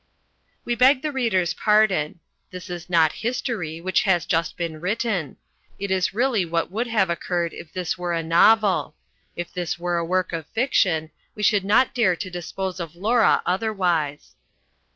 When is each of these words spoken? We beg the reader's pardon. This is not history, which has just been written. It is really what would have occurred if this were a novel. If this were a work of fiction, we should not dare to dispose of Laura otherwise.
We 0.65 0.73
beg 0.73 1.03
the 1.03 1.11
reader's 1.11 1.53
pardon. 1.53 2.21
This 2.49 2.71
is 2.71 2.89
not 2.89 3.11
history, 3.21 3.79
which 3.79 4.01
has 4.01 4.25
just 4.25 4.57
been 4.57 4.81
written. 4.81 5.37
It 5.77 5.91
is 5.91 6.11
really 6.11 6.43
what 6.43 6.71
would 6.71 6.87
have 6.87 7.11
occurred 7.11 7.53
if 7.53 7.71
this 7.71 7.99
were 7.99 8.11
a 8.13 8.23
novel. 8.23 8.95
If 9.35 9.53
this 9.53 9.77
were 9.77 9.99
a 9.99 10.03
work 10.03 10.33
of 10.33 10.47
fiction, 10.47 11.11
we 11.35 11.43
should 11.43 11.63
not 11.63 11.93
dare 11.93 12.15
to 12.15 12.31
dispose 12.31 12.79
of 12.79 12.95
Laura 12.95 13.43
otherwise. 13.45 14.33